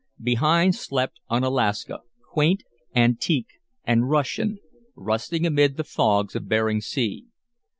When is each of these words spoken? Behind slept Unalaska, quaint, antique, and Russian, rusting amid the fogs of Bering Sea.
Behind 0.23 0.73
slept 0.73 1.19
Unalaska, 1.29 1.99
quaint, 2.27 2.63
antique, 2.95 3.59
and 3.83 4.09
Russian, 4.09 4.57
rusting 4.95 5.45
amid 5.45 5.77
the 5.77 5.83
fogs 5.83 6.35
of 6.35 6.49
Bering 6.49 6.81
Sea. 6.81 7.27